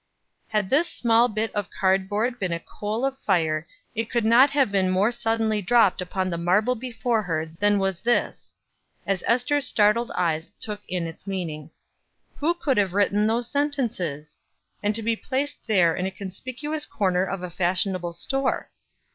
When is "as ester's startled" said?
9.05-10.09